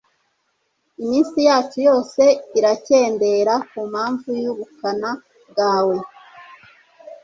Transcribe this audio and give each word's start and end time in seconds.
Iminsi 1.03 1.37
yacu 1.47 1.77
yose 1.89 2.23
irakendera 2.59 3.53
ku 3.69 3.79
mpamvu 3.91 4.29
y’ubukana 4.43 5.11
bwawe 5.49 5.97